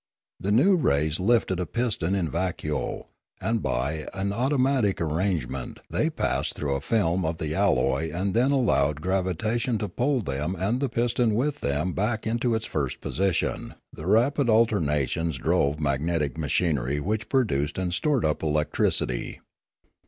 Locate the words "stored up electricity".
17.93-19.39